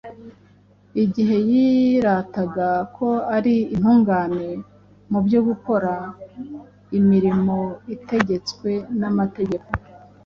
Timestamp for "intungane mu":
3.73-5.19